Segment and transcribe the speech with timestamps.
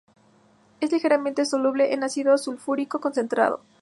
[0.79, 3.61] Es ligeramente soluble en ácido sulfúrico concentrado.